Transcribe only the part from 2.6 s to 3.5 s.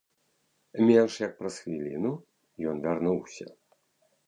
ён вярнуўся.